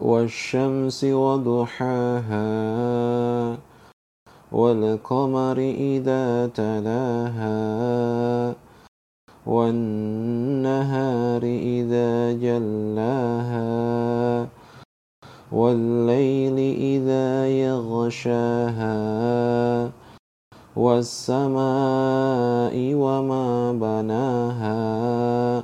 [0.00, 2.48] والشمس وضحاها
[4.52, 8.54] والقمر إذا تلاها
[9.46, 14.48] والنهار إذا جلاها
[15.52, 16.58] والليل
[16.94, 18.94] إذا يغشاها
[20.76, 25.63] والسماء وما بناها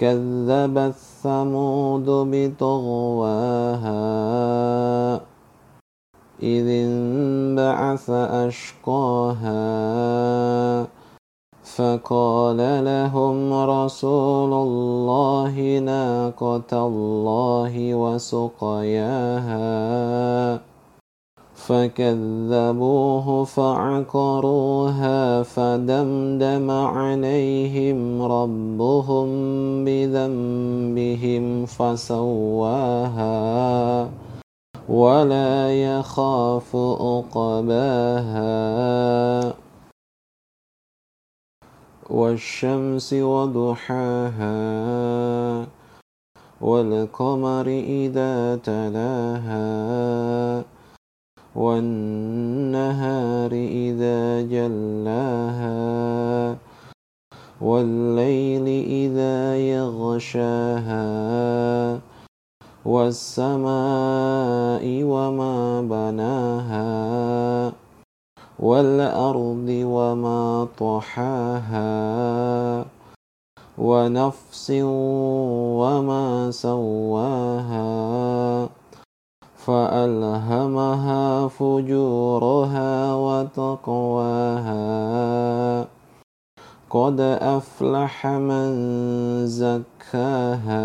[0.00, 3.90] كذبت ثمود بطغواها
[6.42, 8.10] إذ انبعث
[8.48, 9.60] أشقاها
[11.64, 19.60] فقال لهم رسول الله ناقة الله وسقياها
[21.70, 29.28] فكذبوه فعقروها فدمدم عليهم ربهم
[29.84, 33.30] بذنبهم فسواها
[34.88, 38.50] ولا يخاف عقباها.
[42.10, 44.56] والشمس وضحاها
[46.60, 49.60] والقمر إذا تلاها
[51.54, 56.56] والنهار إذا جلاها
[57.60, 61.08] والليل إذا يغشاها
[62.84, 63.62] والسماء
[65.02, 67.72] وما بناها
[68.60, 71.90] والأرض وما طحاها
[73.78, 74.70] ونفس
[75.80, 78.68] وما سواها.
[79.70, 84.80] فألهمها فجورها وتقواها.
[86.90, 88.70] قد أفلح من
[89.46, 90.80] زكاها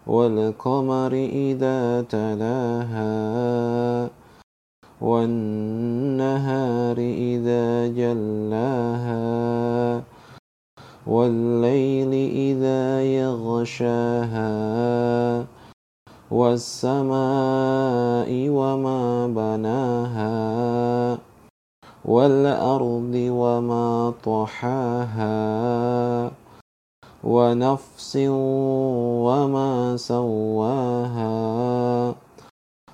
[0.06, 4.10] والقمر إذا تلاها.
[5.00, 10.02] والنهار إذا جلاها.
[11.06, 14.44] والليل إذا يغشاها.
[16.30, 17.18] والسماء
[18.48, 21.18] وما بناها
[22.04, 25.34] والأرض وما طحاها
[27.24, 28.16] ونفس
[29.26, 31.34] وما سواها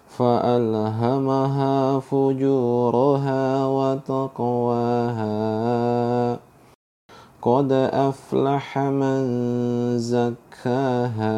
[0.08, 5.30] فألهمها فجورها وتقواها
[7.42, 9.18] قد أفلح من
[9.98, 11.32] زكاها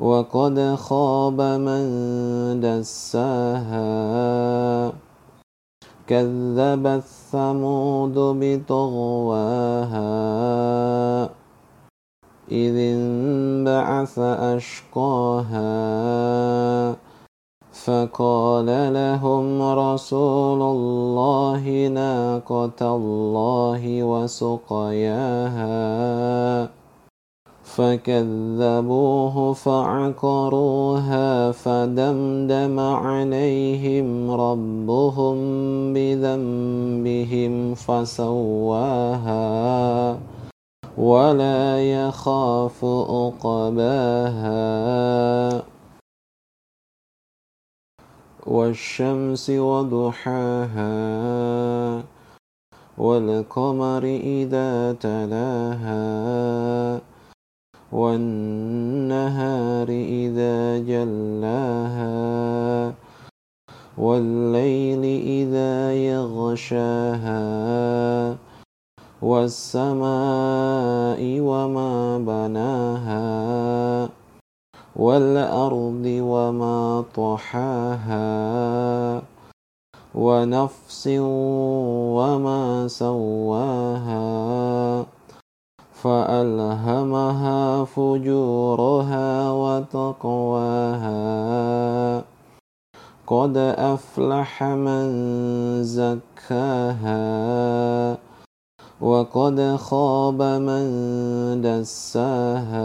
[0.00, 1.84] وقد خاب من
[2.60, 3.84] دساها.
[6.06, 9.04] كذبت ثمود بطغواها.
[12.50, 15.64] إذ انبعث أشقاها.
[17.72, 25.54] فقال لهم رسول الله ناقة الله وسقياها.
[27.74, 35.36] فكذبوه فعقروها فدمدم عليهم ربهم
[35.94, 39.38] بذنبهم فسواها
[40.98, 44.64] ولا يخاف عقباها.
[48.46, 50.94] والشمس وضحاها
[52.98, 57.13] والقمر إذا تلاها
[57.94, 62.14] والنهار إذا جلاها
[63.98, 65.04] والليل
[65.38, 67.44] إذا يغشاها
[69.22, 70.10] والسماء
[71.40, 74.08] وما بناها
[74.96, 78.26] والأرض وما طحاها
[80.14, 81.08] ونفس
[82.18, 84.34] وما سواها.
[86.04, 91.04] فألهمها فجورها وتقواها.
[93.26, 95.06] قد أفلح من
[95.82, 97.24] زكاها.
[99.00, 100.86] وقد خاب من
[101.64, 102.84] دساها.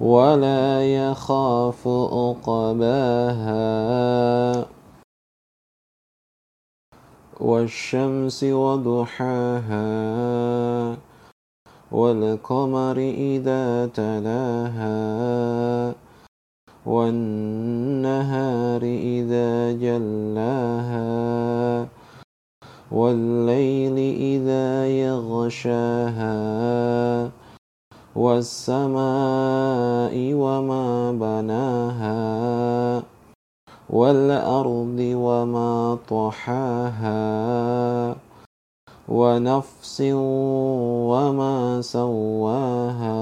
[0.00, 3.56] ولا يخاف عقباها.
[7.40, 9.76] والشمس وضحاها.
[11.92, 14.96] والقمر إذا تلاها.
[16.86, 21.16] والنهار إذا جلاها.
[22.92, 26.26] والليل إذا يغشاها.
[28.16, 28.96] والسماء
[30.34, 33.02] وما بناها
[33.90, 37.16] والأرض وما طحاها
[39.08, 40.00] ونفس
[41.12, 43.18] وما سواها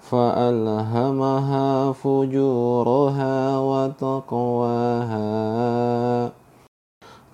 [0.00, 5.20] فألهمها فجورها وتقواها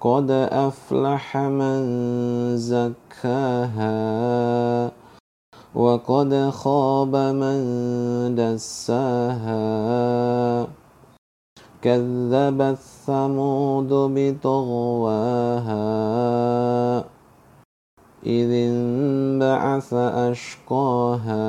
[0.00, 1.82] قد أفلح من
[2.56, 3.96] زكاها
[5.76, 7.58] وقد خاب من
[8.34, 9.56] دساها.
[11.82, 14.58] كذبت ثمود بطغواها.
[18.26, 21.46] إذ انبعث أشقاها.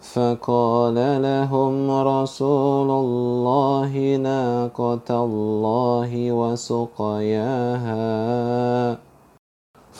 [0.00, 7.90] فقال لهم رسول الله ناقة الله وسقياها.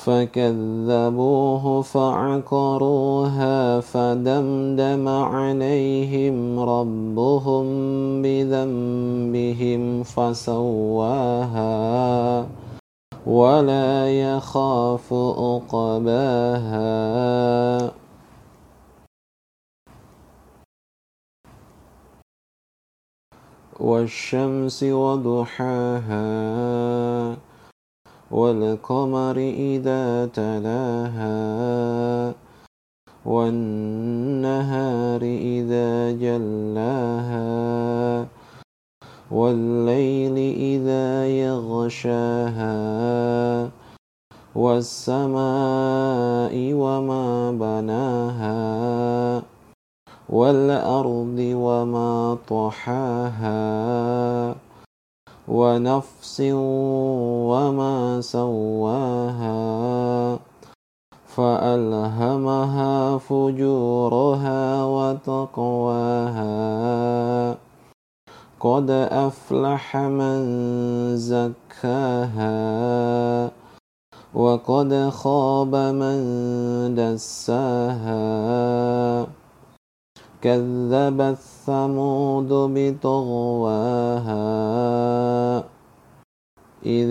[0.05, 7.65] فكذبوه فعقروها فدمدم عليهم ربهم
[8.23, 11.61] بذنبهم فسواها
[13.27, 16.81] ولا يخاف عقباها.
[23.81, 26.21] والشمس وضحاها
[28.31, 32.35] والقمر إذا تلاها
[33.27, 38.27] والنهار إذا جلاها
[39.31, 42.71] والليل إذا يغشاها
[44.55, 45.33] والسماء
[46.73, 49.43] وما بناها
[50.29, 53.51] والأرض وما طحاها.
[55.51, 56.41] ونفس
[57.51, 59.59] وما سواها
[61.27, 66.47] فألهمها فجورها وتقواها
[68.61, 70.39] قد أفلح من
[71.17, 72.51] زكاها
[74.35, 76.19] وقد خاب من
[76.95, 78.21] دساها
[80.43, 84.41] كذبت ثمود بطغواها
[86.87, 87.11] إذ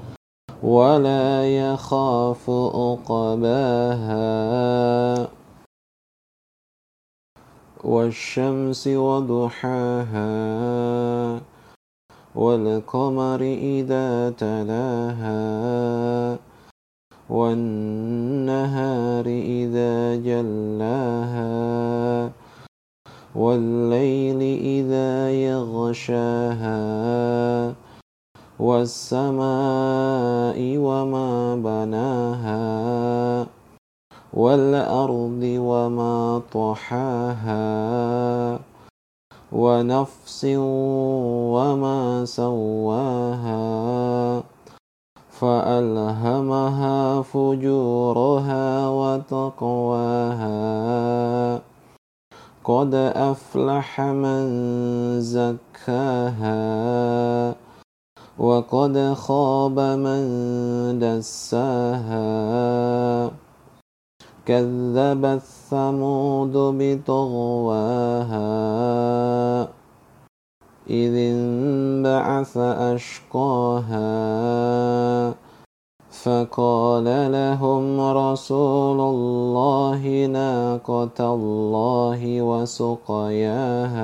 [0.63, 4.21] ولا يخاف عقباها.
[7.83, 10.31] والشمس وضحاها
[12.35, 15.41] والقمر إذا تلاها
[17.29, 21.51] والنهار إذا جلاها
[23.35, 26.81] والليل إذا يغشاها.
[28.61, 29.41] والسماء
[30.77, 32.61] وما بناها
[34.33, 37.65] والأرض وما طحاها
[39.51, 40.45] ونفس
[41.55, 43.63] وما سواها
[45.29, 50.51] فألهمها فجورها وتقواها
[52.63, 54.41] قد أفلح من
[55.21, 56.61] زكاها
[58.41, 60.23] وقد خاب من
[60.99, 62.21] دساها.
[64.45, 67.21] كذبت ثمود بطغواها.
[70.89, 74.11] إذ انبعث أشقاها.
[76.11, 84.01] فقال لهم رسول الله ناقة الله وسقياها.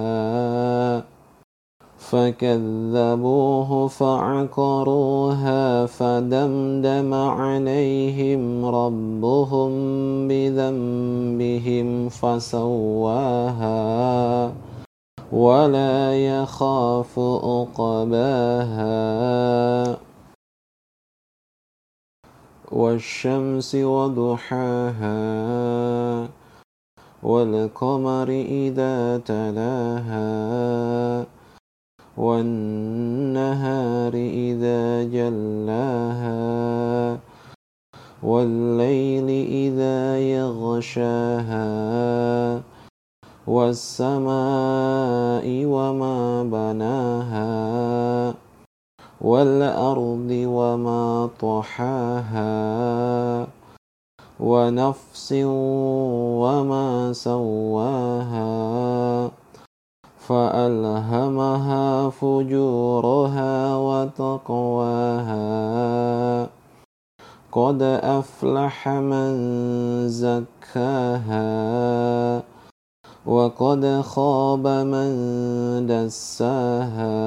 [2.09, 9.71] فكذبوه فعقروها فدمدم عليهم ربهم
[10.27, 13.67] بذنبهم فسواها
[15.31, 18.87] ولا يخاف عقباها.
[22.71, 25.17] والشمس وضحاها
[27.23, 30.27] والقمر إذا تلاها
[32.17, 36.37] والنهار إذا جلاها
[38.23, 41.67] والليل إذا يغشاها
[43.47, 44.35] والسماء
[45.65, 48.33] وما بناها
[49.21, 52.47] والأرض وما طحاها
[54.39, 55.33] ونفس
[56.41, 58.57] وما سواها.
[60.27, 65.47] فألهمها فجورها وتقواها.
[67.51, 69.33] قد أفلح من
[70.09, 71.43] زكاها
[73.25, 75.09] وقد خاب من
[75.89, 77.17] دساها.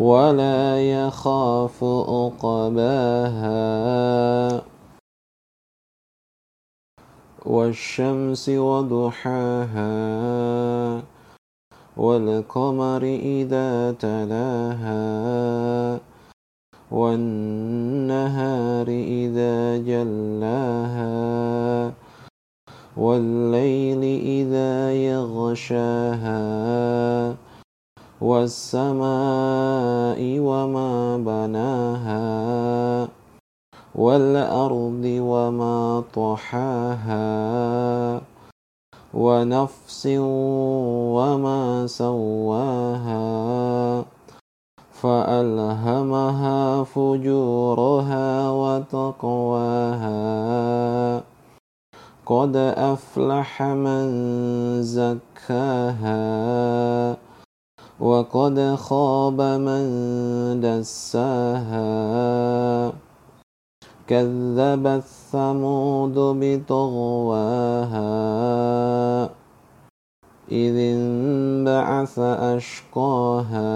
[0.00, 3.50] ولا يخاف عقباها.
[7.46, 9.92] والشمس وضحاها
[11.96, 15.00] والقمر إذا تلاها
[16.90, 21.20] والنهار إذا جلاها
[22.96, 26.40] والليل إذا يغشاها.
[28.20, 29.00] والسماء
[30.20, 33.08] وما بناها
[33.94, 37.20] والأرض وما طحاها
[39.14, 40.06] ونفس
[41.16, 43.24] وما سواها
[44.92, 50.10] فألهمها فجورها وتقواها
[52.26, 54.02] قد أفلح من
[54.82, 56.20] زكاها
[58.00, 59.80] وقد خاب من
[60.60, 61.92] دساها.
[64.06, 65.02] كذبت
[65.32, 66.80] ثمود بطغواها.
[70.52, 73.70] إذ انبعث أشقاها.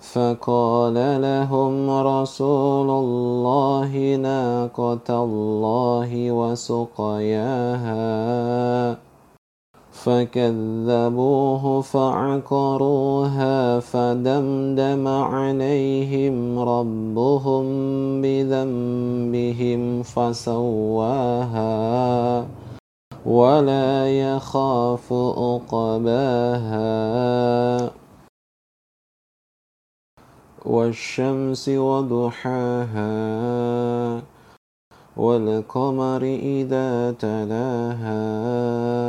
[0.00, 7.88] فقال لهم رسول الله ناقة الله وسقياها.
[10.04, 17.64] فكذبوه فعقروها فدمدم عليهم ربهم
[18.22, 21.68] بذنبهم فسواها
[23.26, 26.78] ولا يخاف عقباها.
[30.68, 33.12] والشمس وضحاها
[35.16, 39.07] والقمر إذا تلاها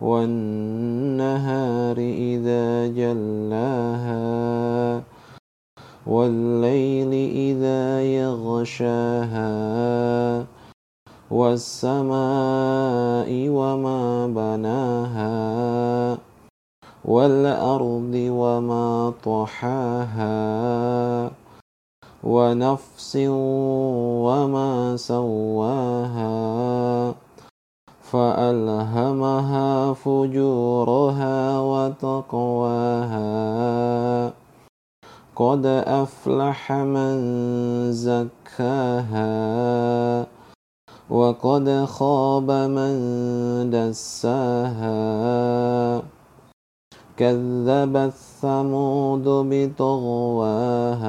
[0.00, 4.22] والنهار إذا جلاها
[6.06, 9.50] والليل إذا يغشاها
[11.30, 12.18] والسماء
[13.48, 15.38] وما بناها
[17.04, 20.38] والأرض وما طحاها
[22.24, 23.16] ونفس
[24.26, 26.28] وما سواها.
[28.12, 32.78] فألهمها فجورها وتقواها.
[35.36, 37.16] قد أفلح من
[37.92, 39.28] زكاها.
[41.10, 42.94] وقد خاب من
[43.70, 44.98] دساها.
[47.16, 48.12] كذبت
[48.42, 51.08] ثمود بطغواها.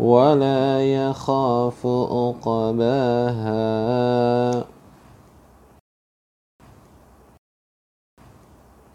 [0.00, 2.80] ولا يخاف عقباها.